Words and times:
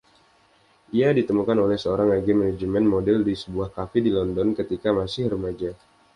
Ia 0.97 1.09
ditemukan 1.17 1.53
oleh 1.65 1.77
seorang 1.83 2.09
agen 2.17 2.35
manajemen 2.41 2.85
model 2.93 3.17
di 3.27 3.35
sebuah 3.43 3.69
kafe 3.77 3.97
di 4.05 4.09
London, 4.17 4.47
ketika 4.59 4.89
masih 4.99 5.25
remaja. 5.33 5.71